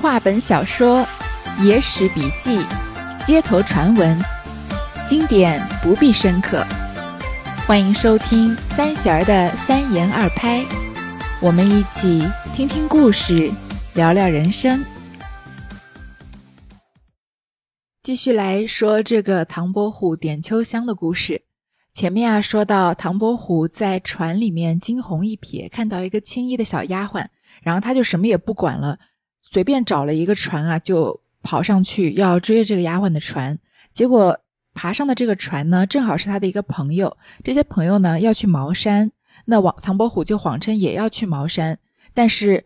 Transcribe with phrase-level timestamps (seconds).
[0.00, 1.04] 话本小说、
[1.60, 2.64] 野史笔记、
[3.26, 4.16] 街头传闻，
[5.08, 6.64] 经典不必深刻。
[7.66, 10.64] 欢迎收听三弦儿的三言二拍，
[11.42, 13.52] 我们一起听听故事，
[13.94, 14.84] 聊聊人生。
[18.04, 21.42] 继续来说这个唐伯虎点秋香的故事。
[21.92, 27.26] 前面啊说到唐伯虎在船里面惊鸿一瞥，看到一个青衣的小丫鬟，
[27.60, 28.96] 然后他就什么也不管了，
[29.50, 33.58] 随便找了一个船啊，就跑上去要追这个丫鬟的船。
[33.94, 34.38] 结果
[34.74, 37.16] 爬上的这个船呢，正好是他的一个朋友。
[37.42, 39.10] 这些朋友呢要去茅山，
[39.46, 41.78] 那王唐伯虎就谎称也要去茅山。
[42.12, 42.64] 但是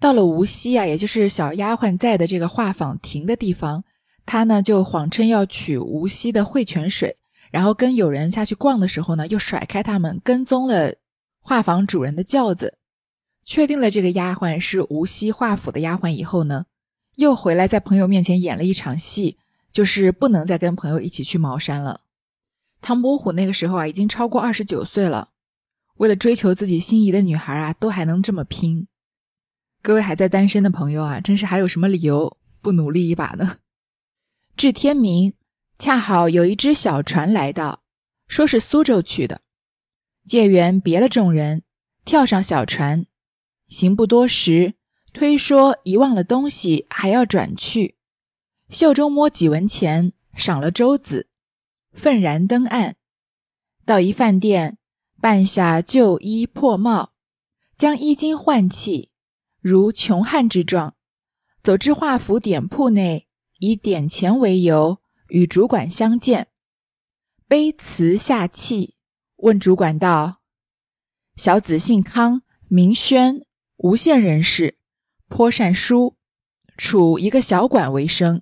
[0.00, 3.84] 到了无锡啊，也就是小丫鬟在的这个画舫停的地方，
[4.26, 7.16] 他呢就谎称要取无锡的汇泉水。
[7.50, 10.92] 然后跟友人下去逛的时候呢，又甩开他们，跟踪了
[11.40, 12.74] 画舫主人的轿子，
[13.44, 16.66] 确定了这个丫鬟是无锡画府的丫鬟以后呢，
[17.16, 19.38] 又回来在朋友面前演了一场戏，
[19.70, 22.00] 就是不能再跟朋友一起去茅山了。
[22.80, 25.28] 唐伯虎那个时候啊，已经超过二十九岁了，
[25.96, 28.88] 为了追求自己心仪的女孩啊，都还能这么拼。
[29.82, 33.58] 各位还在单身的朋友啊，真是还有什么理由不努力一把呢？
[34.56, 35.34] 至天明。
[35.76, 37.82] 恰好有一只小船来到，
[38.28, 39.40] 说是苏州去的。
[40.24, 41.64] 解元别了众人，
[42.04, 43.06] 跳上小船，
[43.68, 44.74] 行不多时，
[45.12, 47.96] 推说遗忘了东西，还要转去。
[48.68, 51.28] 袖中摸几文钱，赏了舟子，
[51.92, 52.96] 愤然登岸。
[53.84, 54.78] 到一饭店，
[55.20, 57.12] 办下旧衣破帽，
[57.76, 59.10] 将衣襟换气，
[59.60, 60.96] 如穷汉之状，
[61.62, 63.28] 走至画府点铺内，
[63.58, 65.00] 以点钱为由。
[65.28, 66.48] 与主管相见，
[67.48, 68.94] 卑辞下气，
[69.36, 70.42] 问主管道
[71.34, 73.44] ：“小子姓康，名轩，
[73.84, 74.78] 无县人士，
[75.28, 76.16] 颇善书，
[76.78, 78.40] 处一个小馆为生。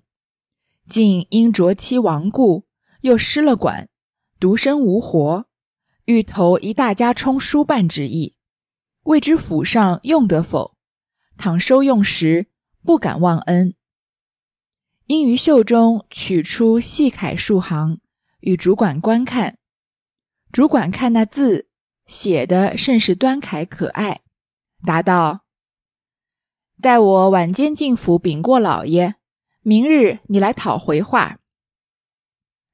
[0.88, 2.69] 竟因着妻亡故，
[3.00, 3.88] 又失了馆，
[4.38, 5.48] 独身无活，
[6.04, 8.36] 欲投一大家充书办之意，
[9.02, 10.76] 未知府上用得否？
[11.36, 12.47] 倘收用时，
[12.84, 13.75] 不敢忘恩。”
[15.06, 17.98] 因于袖中取出细楷数行，
[18.38, 19.58] 与主管观看。
[20.52, 21.66] 主管看那字
[22.06, 24.20] 写的甚是端楷可爱，
[24.84, 25.41] 答道
[26.81, 29.15] ：“待我晚间进府禀过老爷，
[29.62, 31.38] 明日你来讨回话。”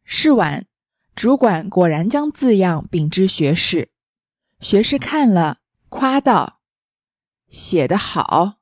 [0.05, 0.67] 是晚，
[1.15, 3.91] 主管果然将字样禀知学士。
[4.61, 5.59] 学士看了，
[5.89, 6.61] 夸道
[7.51, 8.55] ：“写得好，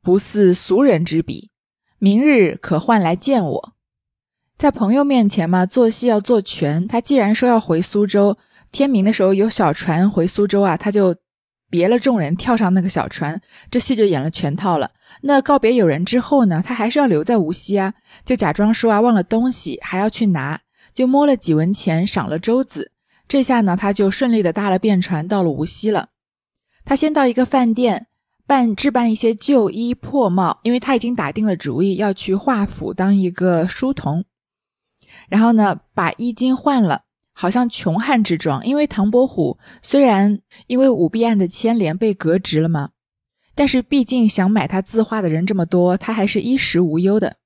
[0.00, 1.50] 不似俗人之笔。”
[1.98, 3.74] 明日可换来见我，
[4.56, 6.88] 在朋友面前嘛，做戏要做全。
[6.88, 8.36] 他既然说要回苏州，
[8.72, 11.14] 天明的时候有小船回苏州啊，他就
[11.72, 13.40] 别了众人，跳上那个小船，
[13.70, 14.90] 这戏就演了全套了。
[15.22, 17.94] 那告别友人之后呢，他还是要留在无锡啊，
[18.26, 20.60] 就假装说啊忘了东西，还要去拿，
[20.92, 22.92] 就摸了几文钱，赏了舟子。
[23.26, 26.10] 这下呢，他就顺利的搭了便船到了无锡了。
[26.84, 28.08] 他先到一个饭店。
[28.44, 34.24] 办置办一些旧衣破帽，因为他已经打定了主意要去华府当一个书童。
[35.28, 38.66] 然后呢，把衣襟换了，好像穷汉之状。
[38.66, 42.90] 因为唐伯虎虽然因为舞弊案的牵连被革职了嘛，
[43.54, 47.36] 但是毕竟想买他字画的人这么多，他还是衣食无忧的。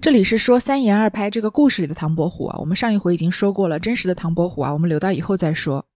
[0.00, 5.86] 这里是说三言二拍这个故事里的唐伯虎啊，我们上一回已经说过了，真实的唐伯虎啊，我们留到以后再说。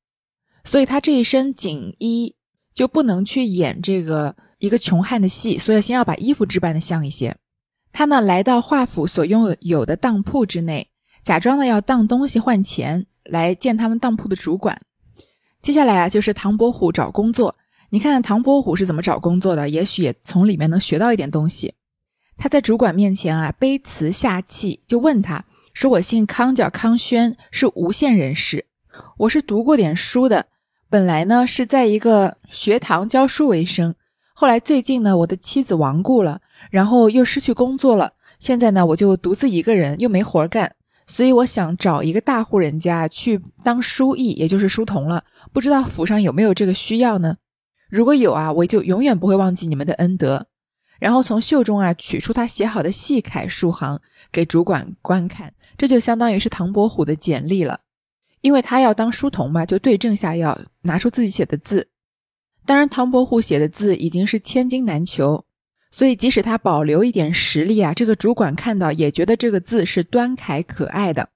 [0.64, 2.34] 所以他这一身锦衣。
[2.72, 7.36] 就不能去演这个一个穷汉的戏，所以先要把衣服置办的像一些。
[7.92, 10.88] 他呢来到华府所拥有的当铺之内，
[11.22, 14.80] 假装呢要当东西换钱，来见他们当铺的主管。
[15.62, 17.54] 接下来啊就是唐伯虎找工作，
[17.90, 21.74] 你看唐伯虎是怎么找工作的，也许也从里面能学到一点东西。
[22.36, 28.66] 他在主管面前啊卑辞下气，就问他说：“我姓康，叫康轩，是无县人士，
[29.18, 30.46] 我是读过点书的。”
[30.88, 33.94] 本来呢是在一个学堂教书为生，
[34.34, 36.40] 后来最近呢我的妻子亡故了，
[36.70, 40.74] 然后又失去工作了，现在呢我就独自一个人又没活干，
[41.10, 45.24] 所以我想找一个大户人家去当书役，也就是书童了。
[45.52, 47.36] 不知道府上有没有这个需要呢？
[47.88, 50.46] 如果有啊，我就永远不会忘记你们的恩德。
[51.00, 57.80] 然后从袖中啊取出他写好的细楷数行给主管观看，这就相当于是唐伯虎的简历了。
[58.42, 61.88] 因为他要当书童嘛，就对症下药，拿出自己写的字。
[62.64, 65.44] 当然，唐伯虎写的字已经是千金难求，
[65.90, 71.30] 所以即使他保留一点实力啊，这个主管看到也觉得这个字是端楷可爱的，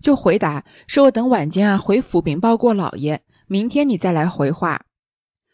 [0.00, 4.84] 就回答说：“我等晚间啊回府禀报过老爷，明天你再来回话。”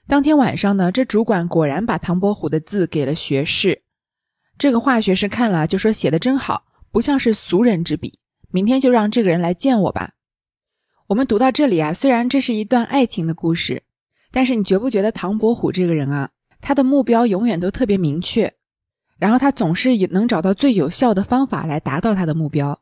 [0.07, 3.83] 当天晚上呢，这主管果然把唐伯虎的字给了学士，
[4.59, 8.19] 这个化学师看了就说写的真好，不像是俗人之笔。
[8.51, 10.13] 明天就让这个人来见我吧。
[11.07, 13.83] 我们读到这里啊，虽然这是一段爱情的故事，
[14.31, 16.31] 但是你觉不觉得唐伯虎这个人啊，
[16.65, 18.51] 他的目标永远都特别明确，
[19.19, 22.81] 然后他总是能找到最有效的方法来达到他的目标。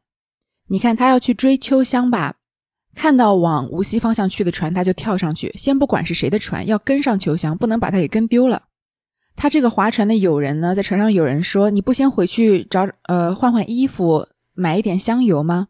[0.69, 2.37] 你看他要去追秋香吧，
[2.95, 8.63] 看到往无锡方向去的船，他就跳上去，先不管是谁的船，要跟上秋香，不能把他给跟丢了。
[9.35, 15.67] 他这个划船的友人呢，在船上有人说：“你不先回去找呃换换衣服，买一点香油吗？”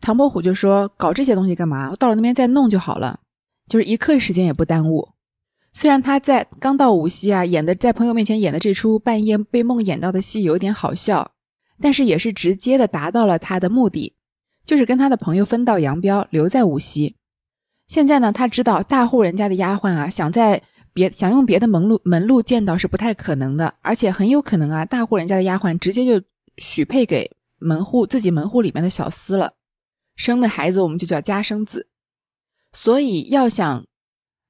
[0.00, 1.90] 唐伯虎就说：“搞这些东西干嘛？
[1.90, 3.20] 我到了那边再弄就好了，
[3.68, 5.10] 就是一刻时间也不耽误。”
[5.72, 11.32] 虽然他在刚到无锡啊，演的在朋友面前演的这出半夜被梦演到的戏有点好笑，
[11.80, 14.14] 但是也是直接的达到了他的目的，
[14.66, 17.16] 就是跟他的朋友分道扬镳，留在无锡。
[17.88, 26.24] 现在呢，他知道大户人家的丫鬟啊，想在别想用别的门路门路见到是不太可能的，而且很有可能啊，大户人家的丫鬟直接就
[26.58, 29.54] 许配给门户自己门户里面的小厮了。
[30.16, 31.88] 生的孩子我们就叫家生子，
[32.74, 33.86] 所以要想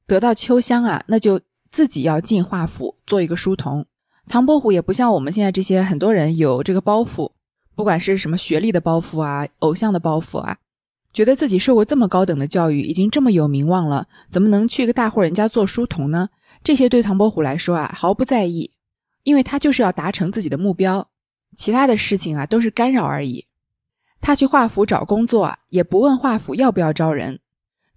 [0.07, 1.41] 得到秋香啊，那就
[1.71, 3.87] 自己要进画府做一个书童。
[4.29, 7.33] 唐伯虎也不像我们现在这些很多人有这个包袱，
[7.75, 10.57] 不管是什么学历的包袱啊、偶像的包袱啊，
[11.13, 16.29] 觉得自己受过这么高等的教育，已经这么有名望了，怎么能去一个大户人家做书童呢？
[16.63, 18.71] 这些对唐伯虎来说啊，毫不在意，
[19.25, 21.09] 因为他就是要达成自己的目标，
[21.57, 23.47] 其他的事情啊都是干扰而已。
[24.21, 27.41] 他去华府找工作啊，也不问华府要不要招人，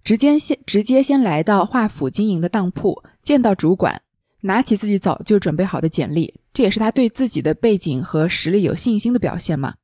[0.06, 4.00] 直接先直接先来到华府经营的当铺，见到主管，
[4.42, 9.74] 拿起自己早就准备好的简历，这也是他对自己的背景和实力有信心的表现嘛。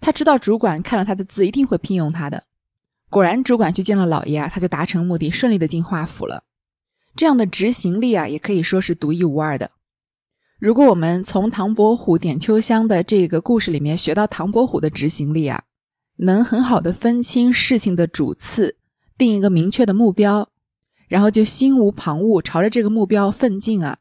[0.00, 2.44] 他知道主管看了他的字，一定会聘用他的。
[3.10, 6.44] 果然，主管去见了老爷啊，他就达成目的，顺利的进华府了。
[7.16, 9.72] 这样的执行力啊，也可以说是独一无二的。
[10.60, 15.64] 如果我们从唐伯虎点秋香的这个故事里面学到唐伯虎的执行力啊。
[16.18, 18.76] 能很好的分清事情的主次，
[19.16, 20.50] 定一个明确的目标，
[21.08, 23.98] 然后就心无旁骛，朝着这个目标奋进啊！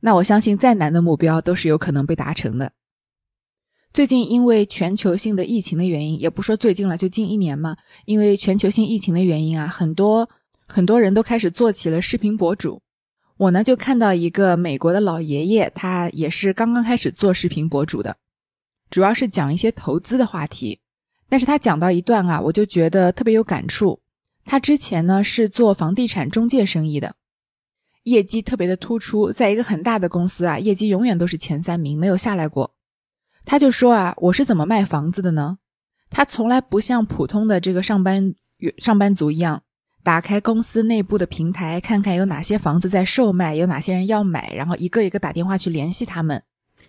[0.00, 2.72] 那我相信再难的目标都是有可能被达成的。
[3.92, 7.76] 最近因为全球性的疫情的原因，也不说最近了，就近一年嘛，
[8.06, 10.30] 因为全球性疫情的原因啊，很多
[10.66, 12.80] 很多人都开始做起了视频博主。
[13.36, 18.16] 我呢就看到一个美国的老爷爷，他也是刚刚开始做视频博主的，
[18.90, 20.78] 主要是讲一些投资的话题。
[21.28, 24.00] 但是他讲到一段啊，我就觉得特别有感触。
[24.50, 27.14] 他之前呢是做房地产中介生意的，
[28.02, 32.74] 业绩特别的突出，在一个很大的公司啊，业绩永远都是前三名，没有下来过。
[33.44, 35.58] 他就说啊，我是怎么卖房子的呢？
[36.10, 38.34] 他从来不像普通的这个上班
[38.78, 39.62] 上班族一样，
[40.02, 46.42] 打开公司内部的平台，看看有哪些房子在售卖，有哪些人要买，然后一个一个打电话去联系他们。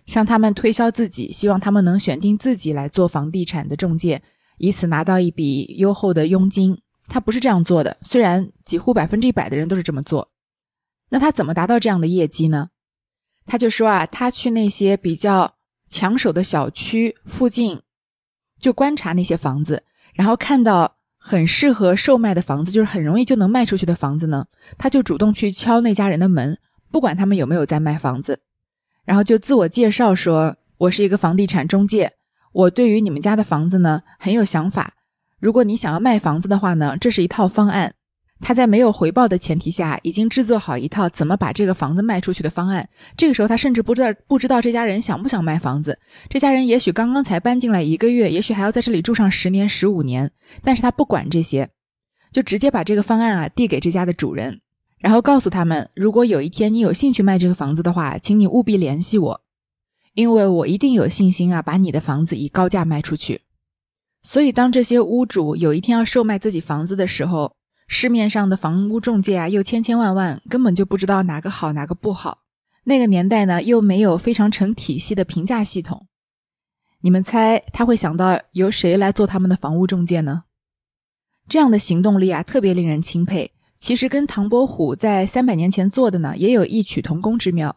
[0.04, 4.20] 向他们推销自己，希望他们能选定自己来做房地产的中介，
[4.58, 6.76] 以此拿到一笔优厚的佣金。
[7.12, 10.30] 他不是这样做的，虽然几乎百分之一百的人都是这么做。
[11.10, 12.70] 那他怎么达到这样的业绩呢？
[13.44, 15.56] 他就说啊，他去那些比较
[15.90, 17.82] 抢手的小区附近，
[18.58, 19.82] 就观察那些房子，
[20.14, 24.46] 然后看到很适合售卖的房子，就是很容易就能卖出去的房子呢，
[24.78, 26.58] 他就主动去敲那家人的门，
[26.90, 28.40] 不管他们有没有在卖房子。
[29.04, 32.14] 然后就自我介绍说：“我是一个房地产中介，
[32.52, 34.94] 我对于你们家的房子呢很有想法。
[35.42, 37.92] 如果你想要卖房子的话呢，这是一套方案。
[38.40, 42.88] 他在没有回报的前提下，已经制作好一套怎么把这个房子卖出去的方案。
[43.16, 45.98] 这个时候他甚至不知道不知道这家人想不想卖房子。
[46.28, 50.30] 这家人也许刚刚才搬进来一个月，也许还要在这里住上十年、十五年。
[50.62, 51.70] 但是他不管这些，
[52.30, 54.60] 就直接把这个方案啊递给这家的主人。”
[55.02, 59.40] 然后告诉他们，如果有一天你有兴趣卖这个房子的话，请你务必联系我，
[60.14, 63.40] 因为我一定有信心啊，把你的房子以高价卖出去。
[64.22, 67.56] 所以，当这些屋主有一天要售卖自己房子的时候，
[67.88, 72.38] 市面上的房屋中介啊，又千千万万，根本就不知道哪个好哪个不好。
[72.84, 76.06] 那个年代呢，又没有非常成体系的评价系统。
[77.00, 80.44] 你们猜他会想到由谁来做他们的房屋中介呢？
[81.48, 83.50] 这样的行动力啊，特别令人钦佩。
[83.80, 87.74] 其实跟唐伯虎在三百年前做的呢，也有异曲同工之妙。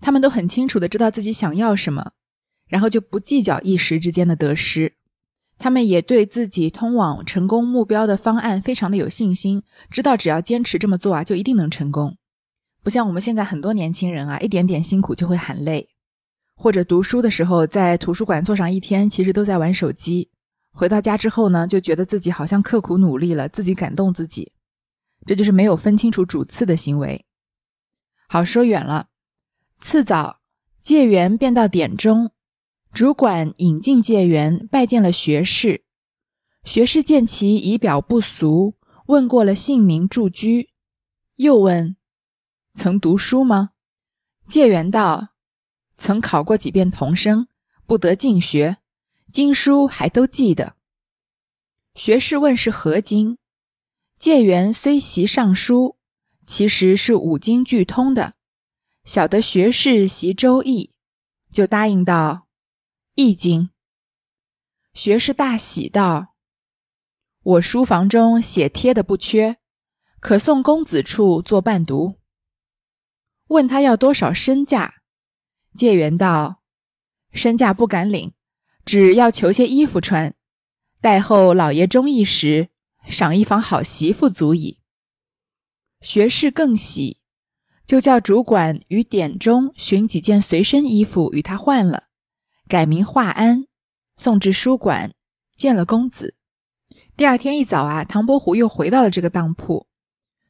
[0.00, 2.12] 他们都很清楚的知道自己想要什么，
[2.68, 4.97] 然后就不计较一时之间的得失。
[5.58, 12.16] 他们也对自己通往成功目标的方案非常的有信心，知道只要坚持这么做啊，就一定能成功。
[12.82, 15.88] 不像我们现在很多年轻人啊，一点点辛苦就会喊累，
[16.54, 20.30] 或者读书的时候在图书馆坐上一天，其实都在玩手机。
[20.70, 24.52] 回到家之后呢，就觉得自己好像刻苦努力了，自己感动自己。
[25.26, 27.26] 这就是没有分清楚主次的行为。
[28.28, 29.08] 好，说远了。
[29.80, 30.38] 次早，
[30.82, 32.30] 解元便到点中，
[32.92, 35.84] 主管引进介元，拜见了学士。
[36.64, 38.74] 学士见其仪表不俗，
[39.06, 40.70] 问过了姓名、住居，
[41.36, 41.96] 又问
[42.74, 43.70] ：“曾读书吗？”
[44.48, 45.28] 介元道
[45.96, 47.46] ：“曾考过几遍童生，
[47.86, 48.78] 不得进学，
[49.32, 50.74] 经书还都记得。”
[51.94, 53.38] 学士问是何经？
[54.18, 55.96] 介元虽习尚书，
[56.46, 58.34] 其实是五经俱通的。
[59.04, 60.92] 晓得学士习周易，
[61.52, 62.47] 就答应道。
[63.20, 63.70] 易经，
[64.94, 66.36] 学士大喜道
[67.42, 69.56] ：“我书房中写贴的不缺，
[70.20, 72.20] 可送公子处做伴读。”
[73.50, 75.02] 问他要多少身价，
[75.74, 76.62] 介元道
[77.34, 78.34] ：“身价不敢领，
[78.84, 80.36] 只要求些衣服穿，
[81.00, 82.68] 待后老爷中意时，
[83.08, 84.78] 赏一房好媳妇足矣。”
[86.02, 87.20] 学士更喜，
[87.84, 92.04] 就叫主管于典中寻几件随身衣服与他换了。
[92.68, 93.64] 改名华安，
[94.18, 95.12] 送至书馆
[95.56, 96.34] 见了公子。
[97.16, 99.86] 第二天一早啊，唐伯虎又回到了这个当铺。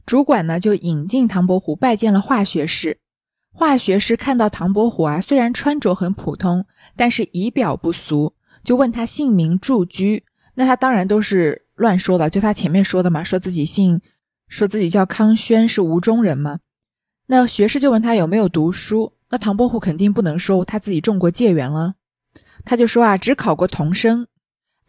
[0.04, 2.98] 主管呢就引进唐伯虎拜见了华学士。
[3.52, 8.34] 华学士看到唐伯虎啊，虽然穿着很普通，但是仪表不俗，
[8.64, 10.24] 就问他姓名住居。
[10.54, 14.00] 那他当然都是乱说的，就他前面说的嘛，说自己姓，
[14.48, 16.58] 说自己叫康轩，是吴中人嘛。
[17.26, 21.94] 那学士就问他有没有读书，那唐伯虎肯定不能说他自己中过解元了。
[22.68, 24.26] 他就说啊，只考过童生。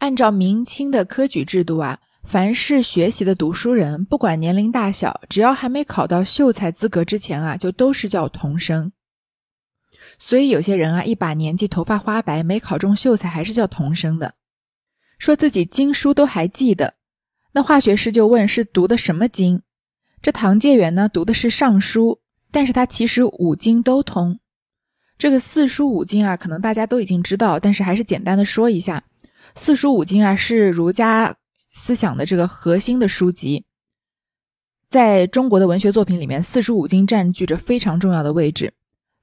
[0.00, 8.92] 按照明清的科举制度啊，凡是学习的读书人，不管年龄大小，只要还没考到秀才资格之前啊，就都是叫童生。
[10.18, 14.34] 所以有些人啊，一把年纪，头发花白，没考中秀才，还是叫童生的。
[15.18, 16.94] 说自己经书都还记得。
[17.52, 19.62] 那化学师就问是读的什么经？
[20.20, 22.20] 这唐介元呢，读的是尚书，
[22.52, 24.38] 但是他其实五经都通。
[25.20, 29.04] 这个四书五经啊，可能大家都已经知道，但是还是简单的说一下。
[29.54, 31.36] 四书五经啊，是儒家
[31.70, 33.66] 思想的这个核心的书籍。
[34.88, 38.72] 在中国的文学作品里面，四书五经占据着非常重要的位置。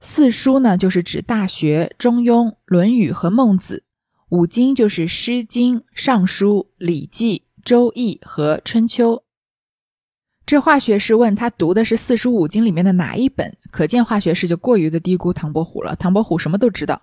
[0.00, 3.82] 四书呢，就是指《大学》《中庸》《论语》和《孟子》；
[4.36, 9.16] 五经就是《诗经》《尚书》《礼记》《周易》和《春秋》。
[10.48, 13.54] 这化学士问他读的是四书五经里面的哪一本？
[13.70, 15.94] 可见化学士就过于的低估唐伯虎了。
[15.94, 17.02] 唐伯虎什么都知道，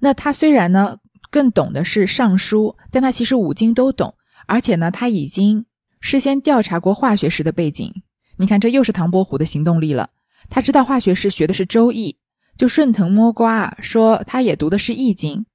[0.00, 0.96] 那他虽然呢
[1.30, 4.16] 更懂的是尚书，但他其实五经都懂，
[4.48, 5.64] 而且呢他已经
[6.00, 8.02] 事先调查过化学师的背景。
[8.38, 10.10] 你看，这又是唐伯虎的行动力了。
[10.50, 12.16] 他知道化学师学的是周易，
[12.56, 15.46] 就顺藤摸瓜说他也读的是易经。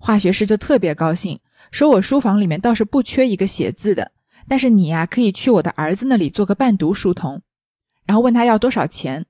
[0.00, 1.38] 化学师就特别高兴，
[1.70, 4.10] 说我书房里面倒是不缺一个写字的。
[4.48, 7.42] 但是你呀，可以去我的儿子那里做个伴读书童，
[8.06, 9.26] 然后问他要多少钱。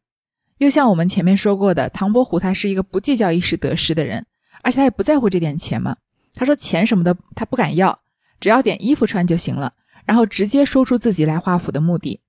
[0.58, 4.24] 又像我们前面说过的，唐伯虎他是一个不计较一时得失的人，
[4.62, 5.96] 而且他也不在乎这点钱嘛。
[6.32, 8.00] 他说钱什么的他不敢要，
[8.40, 9.74] 只要点衣服穿就行了。
[10.04, 12.20] 然后直接说出自己来华府的目的，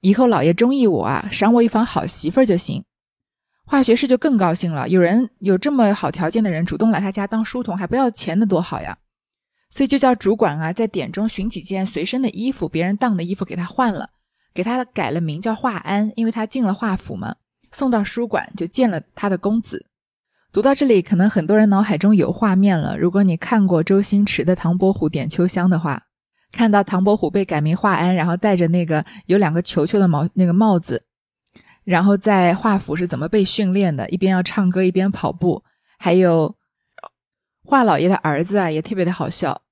[0.00, 2.84] 以后老爷中意我啊，赏我一房好媳妇儿就行。
[3.66, 8.98] 华学士就更高兴了，有人有这么好条件的人主动来他家当书童，还不要钱，的多好呀！
[9.74, 14.10] 所以就叫主管啊，在典中寻几件随身的衣服，别人当的衣服给他换了，
[14.54, 17.34] 给他改了名叫华安，因为他进了华府嘛。
[17.72, 19.86] 送到书馆就见了他的公子。
[20.52, 22.96] 读到这里，可能很多人脑海中有画面了。
[22.96, 26.04] 如果你看过周星驰的《唐伯虎点秋香》的话，
[26.52, 31.04] 看到唐伯虎被改名华安，然后戴着那个有两个球球的毛那个帽子，
[31.82, 35.64] 然后在华府是怎么被训练的，一边要唱歌一边跑步，
[35.98, 36.54] 还有
[37.64, 39.62] 华老爷的儿子啊，也特别的好笑。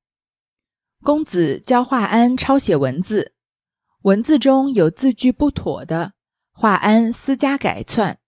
[1.03, 3.35] 公子教华安抄写文字，
[4.03, 6.13] 文字中有字句不妥的，
[6.53, 8.21] 华安私家改窜。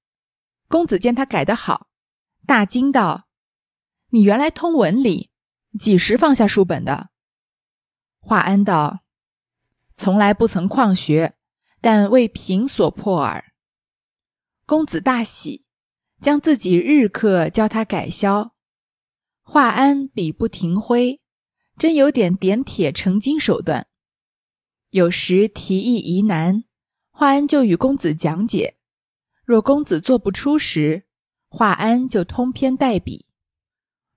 [0.67, 1.87] 公子见他改得好，
[2.45, 3.29] 大惊道
[4.11, 5.31] ：“你原来通文理，
[5.79, 7.11] 几时放下书本的？”
[8.19, 9.05] 华安道
[9.95, 11.37] ：“从来不曾旷学，
[11.81, 13.53] 但为贫所迫耳。”
[14.67, 15.65] 公子大喜，
[16.21, 18.53] 将自己日课教他改消。
[19.43, 21.21] 华安笔不停挥。
[21.77, 23.87] 真有点点铁成金手段。
[24.91, 26.65] 有时提意疑难，
[27.11, 28.75] 华安就与公子讲解；
[29.45, 31.05] 若公子做不出时，
[31.49, 33.27] 华安就通篇代笔。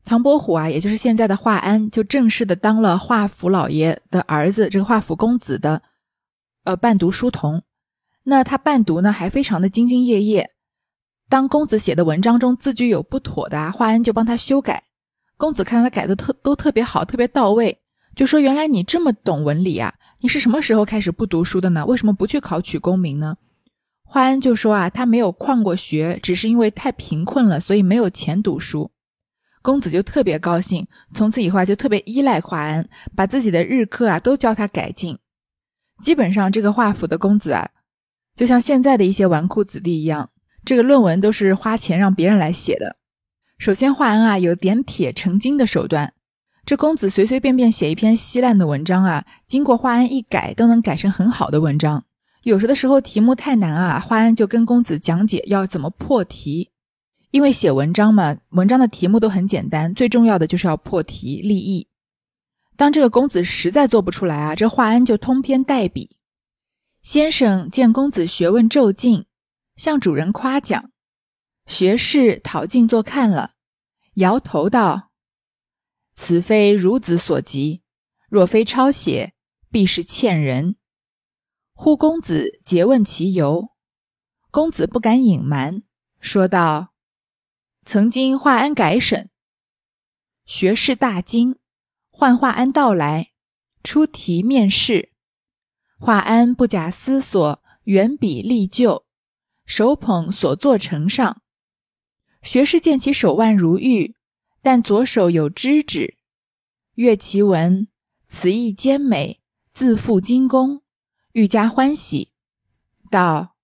[0.05, 5.81] 唐伯虎啊，也就是现在的华安，就正式的当了华府老爷的儿子，这个华府公子的
[6.63, 7.63] 呃伴读书童。
[8.23, 10.51] 那他伴读呢，还非常的兢兢业业。
[11.27, 14.86] 当公子写的文章中字句有不妥的啊，华安就帮他修改。
[15.37, 17.79] 公子看他改的特都特别好，特别到位，
[18.15, 19.93] 就说：“原来你这么懂文理啊！
[20.19, 21.85] 你是什么时候开始不读书的呢？
[21.85, 23.37] 为什么不去考取功名呢？”
[24.03, 28.91] 华安就说：“啊，他没有旷过学，只是因为太贫困了，所以没有钱读书。”
[29.61, 35.19] 公子就特别高兴，从此以后啊就特别依赖华安，把自己的日课啊都教他改进。
[36.01, 37.69] 基本上这个华府的公子啊，
[38.33, 40.31] 就像现在的一些纨绔子弟一样，
[40.63, 42.96] 这个论文都是花钱让别人来写的。
[43.57, 46.13] 首先，华安啊有点铁成金的手段，
[46.65, 52.05] 这公子随随便便写一篇稀烂的文章啊，经过华安一改，都能改成很好的文章。
[52.43, 56.69] 有时的时候题目太难啊，华安就跟公子讲解要怎么破题。
[57.31, 61.87] 因为写文章嘛，文章的题目都很简单，最重要的就是要破题立意。
[62.77, 66.17] 当这个公子实在做不出来啊，这华安就通篇代笔。
[67.01, 69.25] 先生见公子学问骤进，
[69.75, 70.91] 向主人夸奖，
[71.67, 73.55] 学士讨进坐看了，
[74.15, 75.11] 摇头道
[76.15, 77.83] ：“此非孺子所及，
[78.29, 79.33] 若非抄写，
[79.69, 80.77] 必是欠人。”
[81.75, 83.71] 呼公子诘问其由，
[84.49, 85.83] 公子不敢隐瞒，
[86.19, 86.93] 说道。
[87.85, 89.29] 曾经华安改审，
[90.45, 91.59] 学士大惊，
[92.09, 93.33] 唤华安到来，
[93.83, 95.11] 出题面试。
[95.99, 99.05] 华安不假思索，原笔立就，
[99.65, 101.43] 手捧所作呈上。
[102.41, 104.15] 学士见其手腕如玉，
[104.61, 106.17] 但左手有脂指，
[106.95, 107.87] 阅其文，
[108.27, 109.39] 词意兼美，
[109.73, 110.81] 自负精工，
[111.33, 112.31] 愈加欢喜，
[113.09, 113.55] 道：“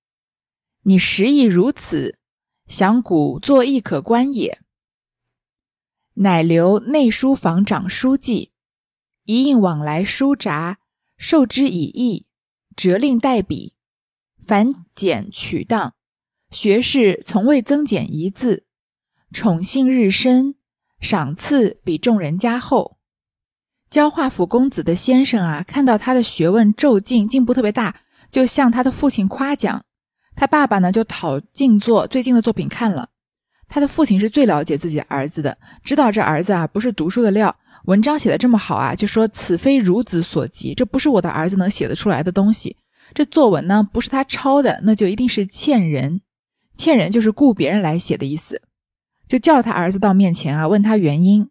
[0.83, 2.19] 你实亦如此。”
[2.65, 4.61] 想古作亦可观也，
[6.13, 8.53] 乃留内书房长书记，
[9.25, 10.77] 一应往来书札，
[11.17, 12.25] 授之以义，
[12.75, 13.75] 折令代笔，
[14.47, 15.93] 繁简取当。
[16.53, 18.65] 学士从未增减一字，
[19.31, 20.53] 宠幸日深，
[21.01, 22.97] 赏赐比众人加厚。
[23.89, 27.95] 教画府公子的先生啊，看到他的学问骤进，进步特别大，
[28.29, 29.83] 就向他的父亲夸奖。
[30.35, 33.09] 他爸爸呢，就讨静坐最近的作品看了。
[33.67, 42.77] 他的父亲是最了解自己的儿子的，知道这儿子啊不是读书的料，文章写的这么好啊，就说此非孺子所及，这不是我的儿子能写得出来的东西。
[43.15, 46.21] 这作文呢不是他抄的，那就一定是欠人。
[46.75, 48.61] 欠人就是雇别人来写的意思。
[49.27, 51.49] 就叫他儿子到面前啊，问他原因。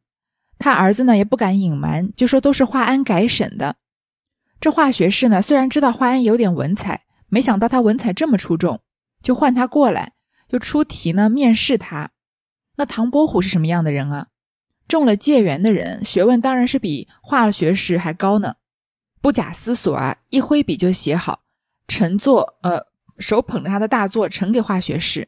[0.58, 3.76] 他儿子呢也不敢隐瞒，就说都是华安改审的。
[4.60, 7.02] 这化学士呢虽然知道华安有点文采。
[7.28, 8.82] 没想到他文采这么出众，
[9.22, 10.12] 就唤他过来，
[10.50, 12.10] 就出题呢，面试他。
[12.76, 14.26] 那唐伯虎是什么样的人啊？
[14.86, 18.56] 中了解元的人，学问当然是比化学士还高呢。
[19.22, 21.40] 不假思索啊，一挥笔就写好，
[21.88, 22.86] 呈作，呃，
[23.22, 25.26] 手捧着他的大作呈给化学士。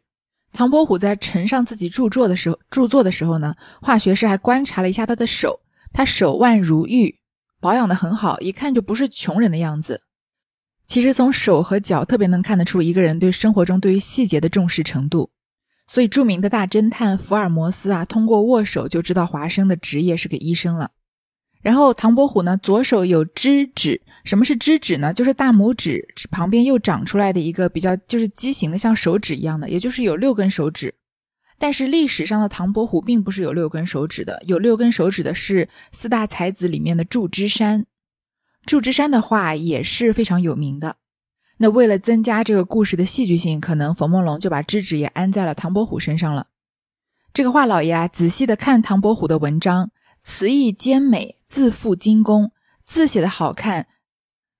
[0.52, 5.60] 唐伯虎在呈上自己著作的时候，著作的时候呢，化学士还观察了一下他的手，
[5.92, 7.18] 他手腕如玉，
[7.60, 10.02] 保养的很好，一看就不是穷人的样子。
[10.86, 15.30] 其实从手和脚特别能看得出一个人对生活中对于细节的重视程度，
[15.86, 20.90] 所以著名的大侦探福尔摩斯啊，通过握手就知道华生的职业是个医生了。
[21.64, 25.14] 然后唐伯虎呢，左手有脂指，什么是脂指呢？
[25.14, 30.94] 就是大拇指旁边又长出来的一个比较就是畸形的，像手指一样的，也就是有六根手指。
[31.58, 37.86] 但是历史上的唐伯虎并不是有六根手指的，有六根手指的是四大才子里面的祝枝山。
[38.66, 40.96] 祝枝山的画也是非常有名的。
[41.56, 46.48] 那为了增加这个故事的戏剧性，可能冯梦龙就把脂指也安在了唐伯虎身上了。
[47.32, 49.90] 这个华老爷啊，仔细的看唐伯虎的文章，
[50.22, 52.50] 词意兼美，字赋精工，
[52.84, 53.86] 字写的好看，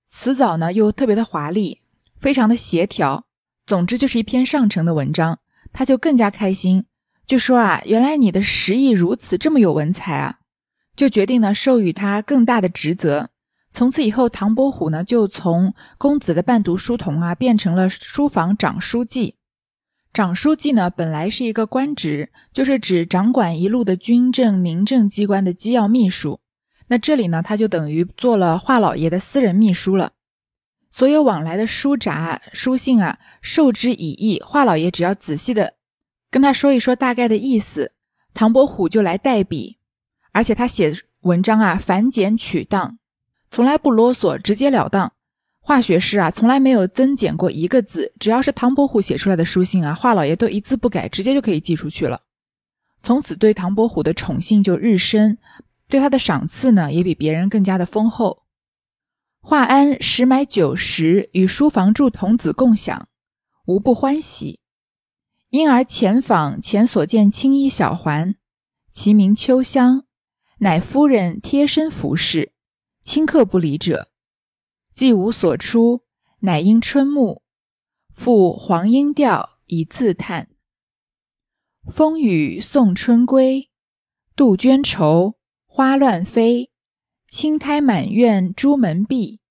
[0.09, 1.81] 词藻呢又特别的华丽，
[2.15, 3.25] 非常的协调。
[3.65, 5.39] 总之就是一篇上乘的文章，
[5.73, 6.85] 他就更加开心，
[7.27, 10.37] 就说啊，原来你的实意如此，这么有文采啊，
[10.95, 13.29] 就决定呢授予他更大的职责。
[13.73, 19.35] 从此以后，唐伯虎呢就从公子的伴读书童啊，变成了书房长书记。
[20.13, 26.39] 长书记呢本来是一个官职，就是指掌管一路的军政、民政机关的机要秘书。
[26.87, 30.11] 那这里呢，他就等于做了华老爷的私人秘书了。
[30.91, 35.73] 所有往来的书札、书信啊，授之以意，华老爷只要仔细的
[36.31, 37.91] 跟他说一说大概的意思，
[38.33, 39.77] 唐伯虎就来代笔，
[40.31, 42.97] 而且他写文章啊，繁简取当。
[43.51, 45.11] 从来不啰嗦，直截了当。
[45.59, 48.13] 化学师啊，从来没有增减过一个字。
[48.19, 52.21] 只要是唐伯虎写出来的书信啊，华老爷都一字不改，直接就可以寄出去了。
[53.01, 55.37] 从此对唐伯虎的宠幸就日深，
[55.87, 58.45] 对他的赏赐呢，也比别人更加的丰厚。
[59.41, 63.07] 华安十买九十与书房住童子共享，
[63.65, 64.59] 无不欢喜。
[65.49, 68.35] 因而前访前所见青衣小环，
[68.91, 70.05] 其名秋香，
[70.59, 72.53] 乃夫人贴身服侍。
[73.05, 74.07] 顷刻不离者，
[74.95, 76.01] 既无所出，
[76.39, 77.43] 乃因春暮，
[78.11, 80.49] 复黄莺调以自叹。
[81.87, 83.69] 风雨送春归，
[84.35, 85.35] 杜鹃愁，
[85.77, 86.71] 花乱飞。
[87.27, 89.41] 青苔满院朱门闭，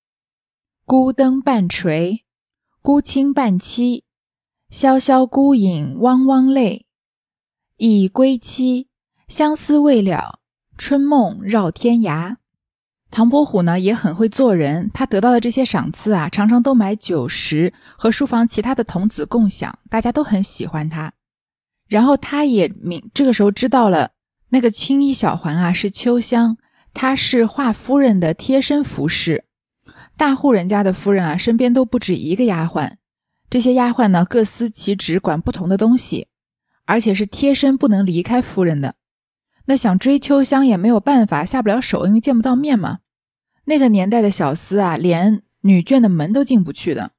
[0.83, 2.25] 孤灯半垂，
[2.81, 4.01] 孤清半凄。
[4.71, 6.87] 萧萧孤影汪汪泪，
[7.77, 8.87] 已归期，
[9.27, 10.39] 相思未了，
[10.79, 12.37] 春梦绕天涯。
[13.11, 21.13] 唐伯虎呢也很会做人，他得到的这些赏赐啊，常常都买酒食和书房其他的童子共享，大家都很喜欢他。
[21.87, 24.13] 然后他也明这个时候知道了，
[24.49, 26.57] 那个青衣小环啊是秋香。
[26.97, 29.43] 她是华夫人的贴身服侍，
[30.15, 32.93] 大户人家的夫人啊，身边都不止一个丫鬟，
[33.49, 36.27] 这些丫鬟呢各司其职，管不同的东西，
[36.85, 38.95] 而且是贴身不能离开夫人的。
[39.65, 42.99] 那想追秋香也没有办法，下不了手，因为见不到面嘛。
[43.65, 47.11] 那个年代的小厮啊，连女眷的门都进不去的，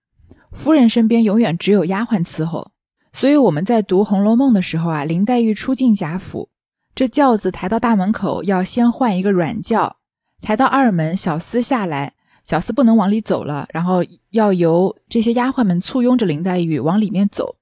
[0.52, 2.72] 夫人身边永远只有丫鬟伺候。
[3.12, 6.48] 所以我们在读《红楼梦》的时候啊，林黛玉初进贾府。
[6.96, 9.98] 这轿子抬到大门口，要先换一个软轿，
[10.40, 17.56] 抬到二门，小厮下来，小厮不能往里走了，然后要由这些丫鬟们簇拥着林黛玉往里面走。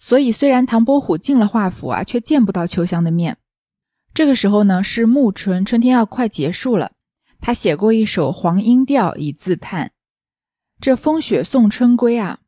[0.00, 3.36] 所以，虽然唐伯虎进了华府啊，却见不到秋香的面。
[4.12, 6.90] 这个时候呢，是暮春，春天要快结束了。
[7.40, 9.92] 他写过一首《黄莺调》，以自叹
[10.82, 12.39] ：“这风雪送春归啊。”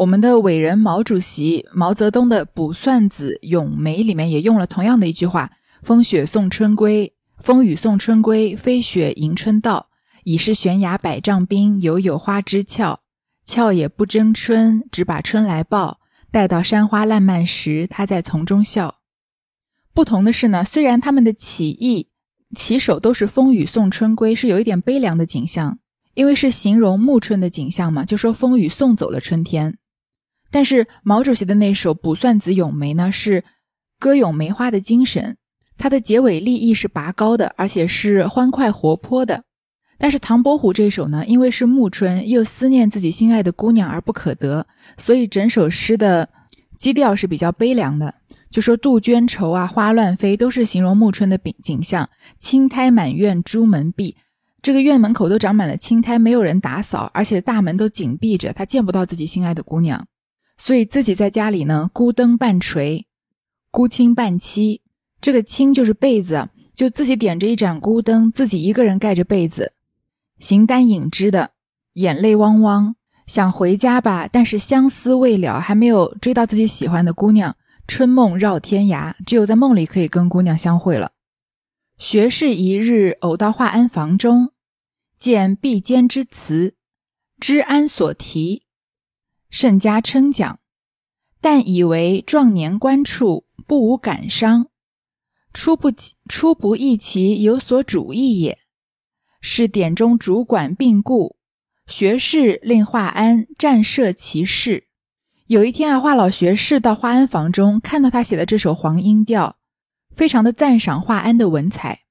[0.00, 5.50] 我们的伟人毛主席毛泽东的《卜算子·咏梅》里面也用了同样的一句话
[5.84, 9.88] ：“风雪送春归，风雨送春归，飞雪迎春到。
[10.24, 13.00] 已是悬崖百丈冰，犹有花枝俏。
[13.44, 16.00] 俏也不争春，只把春来报。
[16.30, 19.00] 待到山花烂漫时，他在丛中笑。”
[19.92, 22.08] 不同的是呢，虽然他们的起义
[22.56, 25.78] 起手都是“风雨送春归”，是有一点悲凉的景象，
[26.14, 29.76] 因为是形容暮春的景象嘛，就说风雨送走了春天。
[30.50, 33.44] 但是毛主席的那首《卜算子·咏梅》呢，是
[33.98, 35.36] 歌咏梅花的精神，
[35.78, 39.44] 它的结尾立意是拔高的，而且是欢快活泼的。
[39.98, 46.28] 但是唐伯虎这首呢，因为是暮春，又思念自己心爱的姑娘而不可得，所以整首诗的
[46.78, 48.14] 基调是比较悲凉的。
[48.50, 52.08] 就说杜鹃愁啊，花乱飞，都是形容暮春的景景象。
[52.38, 54.16] 青苔满院朱门闭，
[54.62, 60.06] 这个院门口都长满了青苔，没有人打扫，而且大门都紧闭着，他见不到自己心爱的姑娘。
[60.62, 63.06] 所以自己在家里呢，孤灯半垂，
[63.70, 64.82] 孤清半凄。
[65.18, 69.72] 这个清就是被子，就自己点着一盏孤灯，自己一个人盖着被子，
[70.38, 71.52] 形单影只的，
[71.94, 72.94] 眼泪汪汪，
[73.26, 77.56] 想回家吧，但是相思未了，还没有追到自己喜欢的姑娘。
[77.88, 81.12] 春梦绕天涯，只有在梦里可以跟姑娘相会了。
[81.96, 84.52] 学士一日偶到华安房中，
[85.18, 86.74] 见壁间之词，
[87.40, 88.64] 知安所题。
[89.50, 90.60] 甚加称奖，
[91.40, 94.68] 但以为壮年官处不无感伤，
[95.52, 98.58] 初不及初不意其有所主意也。
[99.40, 101.36] 是典中主管病故，
[101.86, 104.84] 学士令华安暂设其事。
[105.46, 109.56] 有一天啊，华老学士到华安房中，看到他写的这首《黄莺调》，
[110.16, 112.02] 非常的赞赏华安的文采，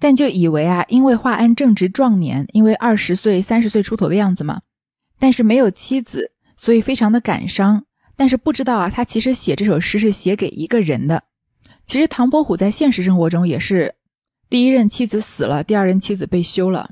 [0.00, 4.62] 但就以为啊，因为华安正值壮年，因为二十岁、三十岁出头的样子嘛，
[5.20, 6.32] 但是没有妻子。
[6.60, 11.22] 所以非常的感伤，但是不知道啊，他其实写这首诗是写给一个人的。
[11.86, 13.94] 其实唐伯虎在现实生活中也是，
[14.50, 16.90] 第一任妻子死了，第二任妻子被休了。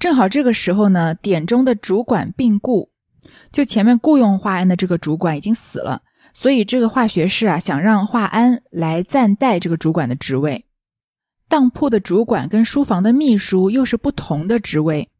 [0.00, 2.90] 正好这个时候呢，典中的主管病故，
[3.52, 6.02] 就前面雇佣华安的这个主管已经死了，
[6.34, 10.66] 所以这个化学士啊，想让华安来暂代这个主管的职位。
[11.48, 15.10] 当铺的主管跟书房的秘书又是不同的职位。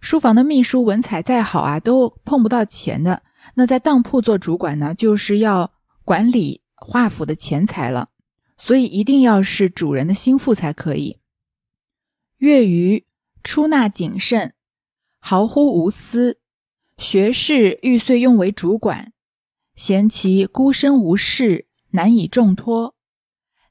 [0.00, 3.22] 书房的秘书文采再好啊，都碰不到钱的。
[3.54, 5.72] 那在当铺做主管呢，就是要
[6.04, 8.10] 管理华府的钱财了，
[8.58, 11.18] 所以一定要是主人的心腹才可以。
[12.38, 13.06] 月余
[13.42, 14.54] 出纳谨慎，
[15.18, 16.38] 毫乎无私。
[16.98, 19.14] 学士欲遂用为主管，
[19.74, 22.94] 嫌其孤身无事，难以重托，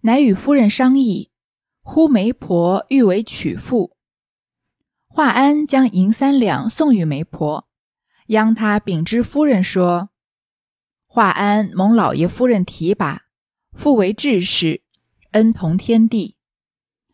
[0.01, 1.29] 乃与夫人商议，
[1.83, 3.95] 呼媒婆欲为娶妇。
[5.19, 7.67] 华安将银三两送与媒婆，
[8.27, 10.12] 央他禀知夫人说
[11.08, 13.23] ：“华安蒙老爷夫人提拔，
[13.73, 14.82] 复为志士，
[15.32, 16.38] 恩同天地。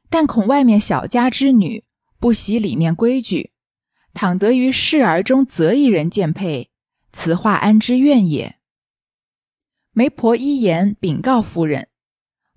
[0.08, 1.84] 但恐外面小家之女
[2.20, 3.54] 不习里面规矩，
[4.13, 6.70] 倘得于侍儿中择一人见配，
[7.12, 8.60] 此华安之愿也。”
[9.94, 11.88] 媒婆一言禀告夫人，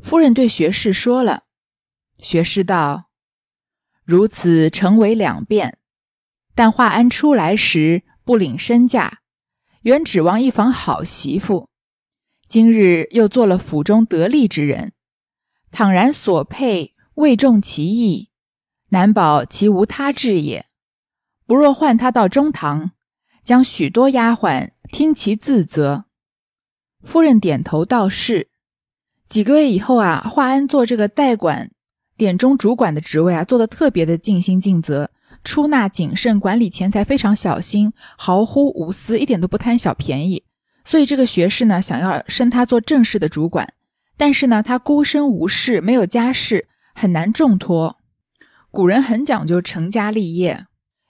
[0.01, 1.45] 夫人对学士说了，
[2.19, 3.08] 学士道。
[4.09, 5.77] 如此成为两变，
[6.55, 9.19] 但华安出来时不领身价，
[9.83, 11.69] 原指望一房好媳妇，
[12.49, 14.95] 今日又做了府中得力之人，
[15.71, 18.31] 倘然所配未中其意，
[18.89, 20.65] 难保其无他志也。
[21.47, 22.93] 不若唤他到中堂，
[23.45, 26.07] 将许多丫鬟听其自责。
[27.03, 28.49] 夫人点头道是。
[29.29, 31.71] 几个月以后啊，华安做这个代管
[32.19, 35.09] 典中主管的职位啊，做的特别的尽心尽责，
[35.45, 40.43] 出纳谨慎，管理钱财非常小心，毫乎无私，一点都不贪小便宜。
[40.85, 43.73] 所以这个学士呢，想要升他做正式的主管，
[44.17, 47.97] 但是呢，他孤身无事，没有家室，很难重托。
[48.71, 50.67] 古人很讲究成家立业，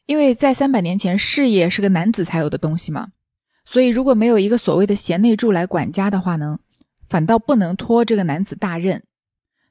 [0.07, 3.09] 因为在三百年前，事业是个男子才有的东西嘛。
[3.65, 6.59] 所以如果没有一个所谓的贤内助来管家的话呢？
[7.09, 9.03] 反倒不能托这个男子大任，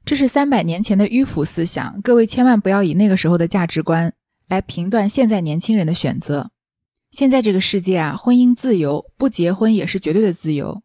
[0.08, 2.00] 这是三百年前的迂腐思想。
[2.00, 4.14] 各位千万不要以那个时候的价值观
[4.48, 6.50] 来评断现在年轻人的选择。
[7.10, 10.80] 现在这个世界啊，婚姻自由，不结婚也是绝对的自由。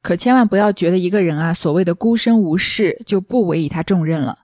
[0.00, 4.38] 可千万不要觉得一个人啊，所谓的孤身无事就不委以他重任了。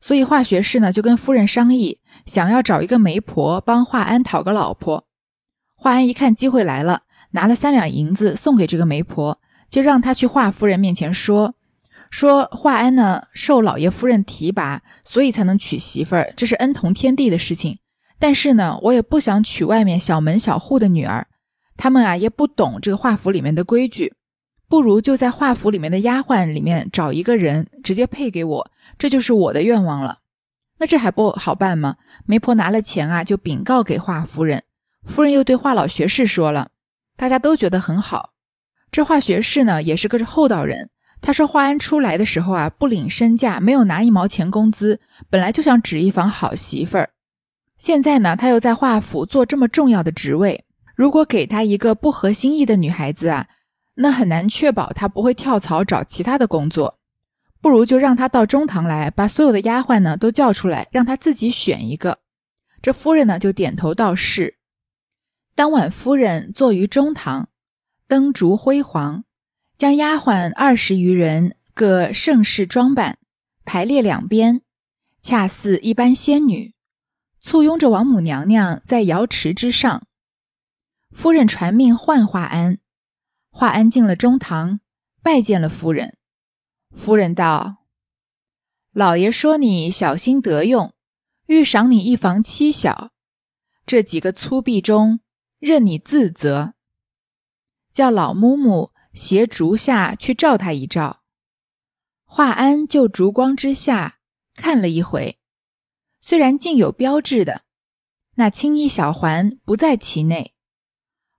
[0.00, 5.08] 所以华学士呢就跟夫人商议，想要找一个媒婆帮华安讨个老婆。
[5.74, 7.02] 华安一看机会来了，
[7.32, 9.40] 拿了三两银子送给这个媒婆。
[9.68, 11.56] 就让他去华夫人面前说，
[12.12, 17.78] 说华安呢受老爷夫人提拔，所以才能娶媳妇儿，这是恩同天地的事情。
[18.18, 21.26] 但是呢，我也不想娶外面小门小户的女儿，
[21.78, 24.12] 他们啊也不懂这个华府里面的规矩，
[24.68, 30.18] 不如就在华府里面的丫鬟里面找一个人直接配给我，这就是我的愿望了。
[30.78, 31.96] 那这还不好办吗？
[32.26, 34.64] 媒婆拿了钱啊，就禀告给华夫人，
[35.06, 36.68] 夫人又对华老学士说了，
[37.16, 38.34] 大家都觉得很好。
[38.90, 40.90] 这华学士呢，也是个厚道人。
[41.22, 47.10] 他说，华安出来的时候啊，不领身价，没有拿一毛钱工资，本来就想指一房好媳妇儿。
[47.78, 50.64] 现在呢，他又在华府做这么重要的职位，
[50.96, 53.46] 如果给他一个不合心意的女孩子啊，
[53.94, 56.98] 那很难确保他不会跳槽找其他的工作。
[57.60, 62.18] 不如就让他到中堂来，把所有的丫鬟呢都叫出来，让他自己选一个。
[62.82, 64.56] 这夫人呢就点头道是。
[65.54, 67.48] 当晚，夫人坐于中堂。
[68.08, 69.24] 灯烛辉煌，
[69.82, 73.18] 将丫鬟二十余人各盛世装扮，
[73.64, 74.62] 排列两边，
[75.20, 76.72] 恰似一般仙女，
[77.40, 80.06] 簇拥着王母娘娘在瑶池之上。
[81.10, 82.78] 夫人传命唤华安，
[83.50, 84.78] 华安进了中堂，
[85.20, 86.16] 拜见了夫人。
[86.94, 87.78] 夫人道
[88.94, 90.94] ：“老爷说你小心得用，
[91.46, 93.10] 欲赏你一房妻小，
[93.84, 95.18] 这几个粗婢中，
[95.58, 96.74] 任你自择。”
[97.92, 101.22] 叫老嬷嬷携烛下去照他一照，
[102.24, 104.18] 华安就烛光之下
[104.54, 105.38] 看了一回，
[106.20, 107.62] 虽然竟有标志的，
[108.36, 110.54] 那青衣小环不在其内。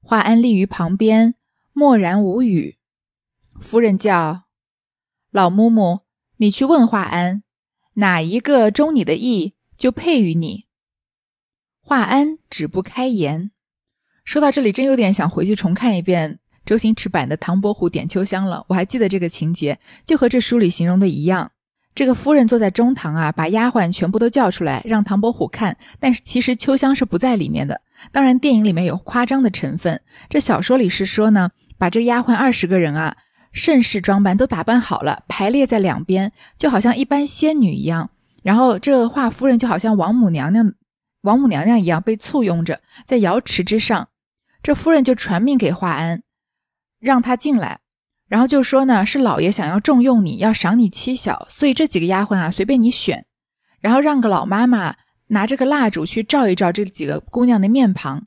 [0.02, 1.36] 华安立于旁边，
[1.72, 2.78] 默然无语。
[3.60, 4.44] 夫人叫
[5.32, 6.04] 老嬷嬷，
[6.38, 7.44] 你去问华安，
[7.94, 10.68] 哪一个中你的意，就配于你。
[11.80, 13.52] 华安只不开言。
[14.24, 16.40] 说到这里，真有点想回去重看一遍。
[16.66, 21.52] 周星驰版的《唐伯虎点秋香》了，我还记得这个情节，就和这书里形容的一样。
[21.96, 25.78] 这个夫人坐在中堂啊，把丫鬟全部都叫出来，让唐伯虎看。
[26.00, 27.82] 但是其实秋香是不在里面的。
[28.12, 30.02] 当然，电影里面有夸张的成分。
[30.28, 33.18] 这小说里是说呢，把这丫鬟二十个人啊，
[33.52, 38.10] 盛世装扮都打扮好了，排列在两边，就好像一般仙女一样。
[38.42, 40.74] 然后这华夫人就好像王母娘娘、
[41.22, 44.08] 王母娘娘一样，被簇拥着在瑶池之上。
[44.64, 46.24] 这夫人就传命给华安。
[47.04, 47.82] 让他进来，
[48.30, 53.26] 然后就说呢，是老爷想要重用你，要赏你妻小，所以这几个丫鬟啊，随便你选。
[53.82, 54.96] 然后让个老妈妈
[55.28, 58.26] 拿着个蜡烛去照一照这几个姑娘的面庞。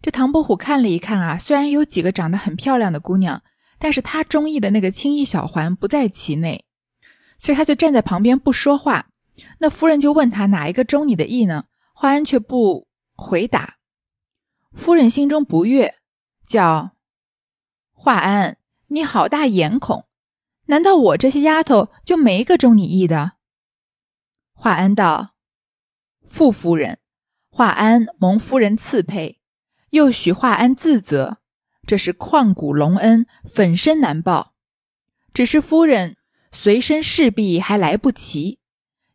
[0.00, 3.42] 这唐伯虎看了一看啊，虽然有几个长得很漂亮的姑娘，
[3.80, 6.64] 但是他中意的那个青衣小环不在其内，
[7.40, 9.06] 所以他就站在旁边不说话。
[9.58, 11.64] 那夫人就问他哪一个中你的意呢？
[11.92, 13.74] 华安却不回答。
[14.72, 15.96] 夫人心中不悦，
[16.46, 16.93] 叫。
[18.04, 20.04] 华安，你好大眼孔！
[20.66, 23.36] 难道我这些丫头就没个中你意的？
[24.52, 25.36] 华安道
[26.28, 26.98] ：“傅夫人，
[27.48, 29.40] 华安蒙夫人赐配，
[29.88, 31.38] 又许华安自责，
[31.86, 34.52] 这是旷古隆恩，粉身难报。
[35.32, 36.18] 只是夫人
[36.52, 38.58] 随身侍婢还来不及，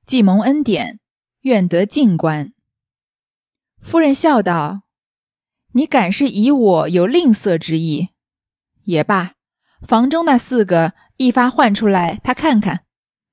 [0.08, 0.99] 既蒙恩典，
[1.41, 2.54] 愿得进官。”
[3.84, 4.82] 夫人笑道
[5.73, 8.10] ：“你敢是以我有吝啬之意？”
[8.84, 9.34] 也罢，
[9.88, 12.86] 房中那四个一发唤出来，他看看，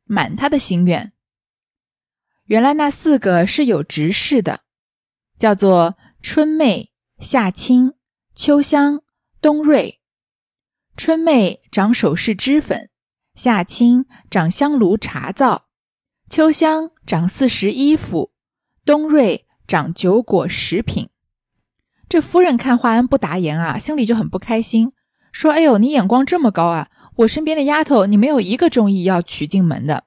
[0.04, 1.12] 满他的心愿。
[2.44, 4.60] 原来那四个是有执事的，
[5.38, 7.94] 叫做春妹、夏青、
[8.34, 9.02] 秋香、
[9.40, 10.00] 冬瑞。
[10.96, 12.90] 春妹长首饰脂粉，
[13.34, 15.66] 夏青长香炉茶灶，
[16.28, 18.32] 秋香长四时衣服，
[18.84, 21.10] 冬瑞长酒果食品。
[22.08, 24.92] 这夫人看华安不答言啊，心里就很不开心，
[25.36, 26.88] 说：“哎呦，你眼光这么高啊！
[27.16, 30.04] 我身边的丫头，你没有一个中意要娶进门的。”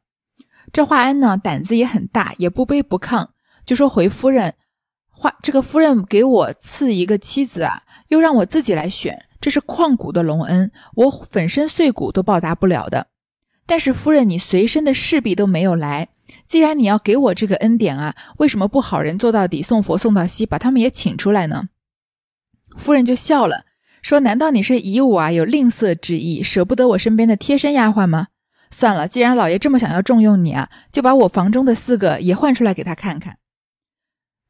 [0.73, 3.27] 这华安呢，胆子也很大，也不卑不亢，
[3.63, 4.55] 就说回夫人
[5.13, 13.05] ：“华这个夫人给我赐一个妻子啊，又让我自己来选，这是旷古的隆恩，我粉身碎骨都报答不了的。”
[13.67, 16.09] 但是夫人，你随身的侍婢都没有来，
[16.47, 21.69] 既然你要给我这个恩典啊，为什么不好人做到底，送佛送到西，把他们也请出来呢？
[22.75, 23.65] 夫人就笑了，
[24.01, 28.27] 说：“难道你是以我啊有吝啬之意，舍不得我身边的贴身丫鬟吗？
[28.71, 33.37] 算了，既然老爷这么想要重用你啊，就把我房中的四个也换出来给他看看。”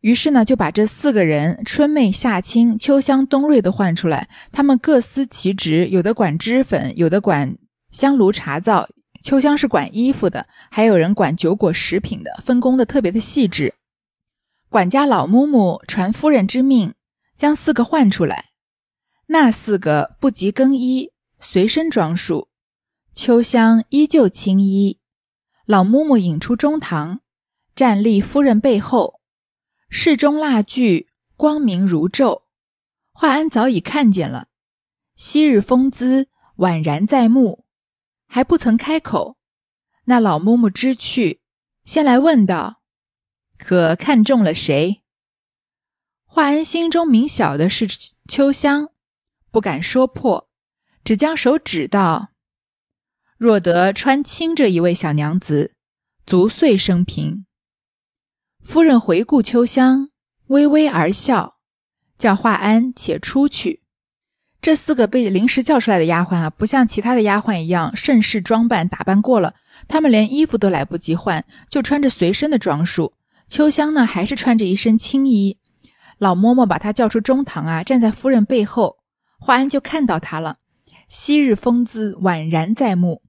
[0.02, 7.58] 于是呢，就把这四个人春妹、夏青、秋香、冬瑞都换出来，他们各司其职，有的管脂粉，有的管
[7.92, 8.88] 香炉茶灶。
[9.22, 13.74] 秋香是管衣服的，还有人管酒果食品的，分工的特别的细致。
[14.70, 16.94] 管家老嬷嬷传夫人之命，
[17.36, 18.49] 将四个换出来。
[19.32, 22.50] 那四个不及更衣，随身装束。
[23.14, 25.00] 秋香依旧青衣。
[25.66, 27.22] 老嬷嬷引出中堂，
[27.76, 29.22] 站立夫人背后。
[29.88, 32.42] 室中蜡炬光明如昼。
[33.12, 34.48] 华安早已看见了，
[35.16, 37.66] 昔日风姿宛然在目。
[38.26, 39.38] 还不曾开口，
[40.06, 41.42] 那老嬷嬷知趣，
[41.86, 42.82] 先来问道
[43.60, 45.04] ：“可看中了谁？”
[46.26, 47.88] 华安心中明晓的是
[48.28, 48.90] 秋香，
[49.52, 50.50] 不敢说破，
[51.04, 52.30] 只将手指道
[53.38, 55.76] ：“若得穿青这一位小娘子，
[56.26, 57.46] 足岁生平。”
[58.64, 60.10] 夫人回顾秋香，
[60.48, 61.56] 微微而笑，
[62.18, 63.82] 叫华安且出去。
[64.62, 69.56] 这四个被临时叫出来的丫鬟啊，不像其他的丫鬟一样盛世装扮打扮过了，
[69.88, 73.14] 她们连衣服都来不及换，就穿着随身的装束。
[73.48, 75.58] 秋香呢，还是穿着一身青衣。
[76.18, 78.99] 老嬷嬷把她叫出中堂啊，站在夫人背后，
[79.40, 80.58] 华安就看到她了，
[81.08, 83.24] 昔日风姿宛然在目，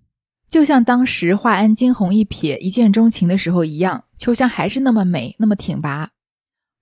[0.49, 4.05] 就像当时华安惊鸿一瞥、一见钟情的时候一样。
[4.19, 6.11] 秋香还是那么美，那么挺拔。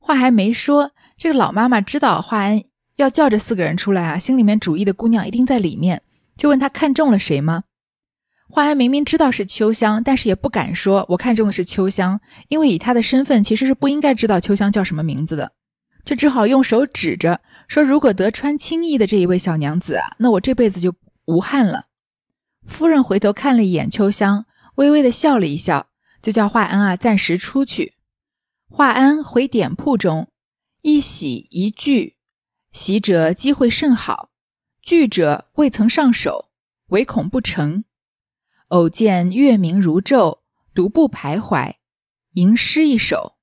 [0.01, 2.63] 话还没说，这个老妈妈知道华安。
[2.97, 4.19] 要叫这四个人出来啊！
[4.19, 6.03] 心里面主意的姑娘一定在里面，
[6.37, 7.63] 就问他看中了谁吗？
[8.49, 15.53] 华安明明知道是秋香，但是也不敢说我看中的是秋香，因为以他的身份其实是不应该知道秋香叫什么名字的，
[16.09, 20.95] 就只好用手指着说：“如果得穿青衣的这一位小娘子啊，那我这辈子就
[21.27, 21.89] 无憾了。”
[22.65, 25.89] 夫人回头看了一眼秋香，微微的笑了一笑，
[26.23, 27.97] 就叫华安啊暂时出去。
[28.71, 30.29] 华安回点铺中，
[30.81, 32.17] 一喜一惧。
[32.73, 34.31] 喜者机会甚好，
[34.81, 36.47] 惧者未曾上手，
[36.87, 37.85] 唯恐不成。
[38.69, 40.39] 偶见月明如昼，
[40.73, 41.75] 独步徘徊，
[42.33, 43.35] 吟诗一首。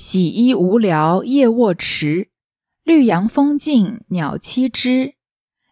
[0.00, 2.28] 洗衣无聊夜卧迟，
[2.84, 5.16] 绿杨风静鸟栖枝。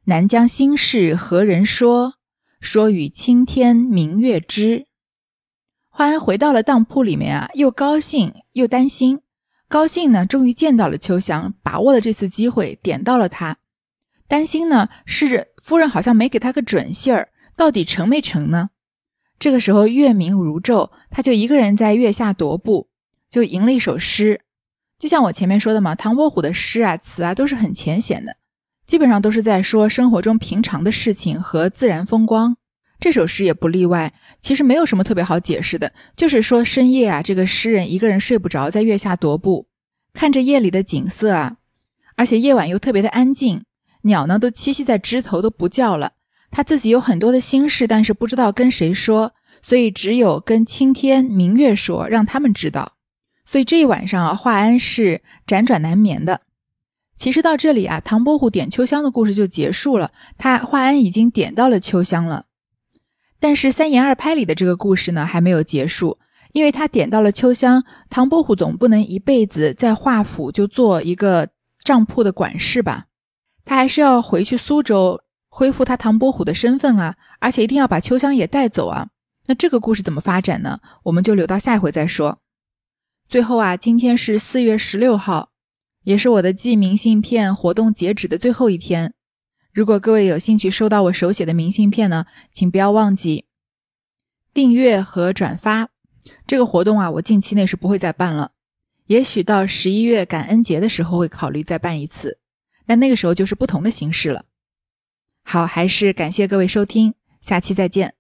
[0.07, 2.15] 难将心事何人说？
[2.61, 4.89] 说与青天明月知。
[5.89, 9.21] 华安回到了当铺里面啊，又高兴又担心。
[9.69, 13.59] 高兴呢，终于见到了秋香，把握了这次机会，点到了她。
[14.27, 18.71] 担心呢，是夫人好像没给他个准信儿，到底成没成呢？
[19.39, 22.89] 这个时候月明如昼，他就一个人在月下踱步，
[23.31, 24.41] 就吟了一首诗。
[24.99, 28.37] 就像我前面说的嘛，唐伯虎的诗啊、词啊都是很浅显的，
[28.87, 32.57] 基本上都是在说生活中平常的事情和自然风光。
[32.99, 39.69] 这首诗也不例外，其实没有什么特别好解释的，就是说深夜啊，这个诗人一个人睡不着，在月下踱步，
[40.15, 41.59] 看着夜里的景色啊，
[42.17, 43.65] 而且夜晚又特别的安静，
[44.05, 46.13] 鸟呢都栖息在枝头都不叫了，
[46.51, 52.96] 他自己有很多的心事，但是不知道跟谁说，所以只有跟青天明月说，让他们知道。
[53.47, 56.43] 所以这一晚上啊，华安是辗转难眠的。
[57.17, 62.45] 其实到这里啊，唐伯虎点秋香的故事就结束了，他华安已经点到了秋香了。
[63.41, 66.19] 但是三言二拍里的这个故事呢还没有结束，
[66.53, 71.49] 因为他点到了秋香，唐伯虎总不能一辈子在华府就做一个
[71.85, 73.07] 账铺的管事吧，
[73.65, 79.09] 他还是要回去苏州恢复他唐伯虎的身份啊，而且一定要把秋香也带走啊。
[79.47, 80.81] 那这个故事怎么发展呢？
[81.05, 82.41] 我们就留到下一回再说。
[83.29, 85.51] 最后啊，今天是四月十六号，
[86.05, 89.15] 也是我的寄明信片活动截止的最后一天。
[89.73, 93.47] 如果各位有兴趣收到我手写的明信片呢，请不要忘记
[94.55, 95.91] 订阅和转发
[96.47, 97.11] 这个活动啊！
[97.11, 98.53] 我近期内是不会再办了，
[99.07, 102.39] 也许到十一月感恩节的时候会考虑再办一次，
[102.87, 104.45] 但那个时候就是不同的形式了。
[105.43, 108.15] 好，还是感谢各位收听，下期再见。